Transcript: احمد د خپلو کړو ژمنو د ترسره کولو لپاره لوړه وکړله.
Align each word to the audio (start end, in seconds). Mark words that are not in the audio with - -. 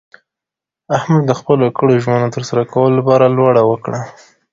احمد 0.97 1.23
د 1.27 1.31
خپلو 1.39 1.65
کړو 1.77 1.93
ژمنو 2.03 2.27
د 2.29 2.33
ترسره 2.35 2.63
کولو 2.73 2.95
لپاره 2.99 3.33
لوړه 3.37 3.61
وکړله. 3.65 4.01